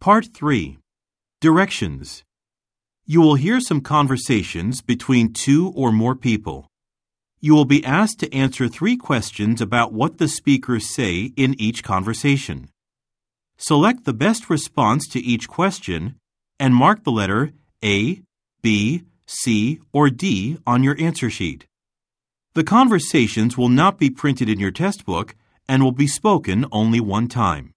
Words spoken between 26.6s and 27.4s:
only one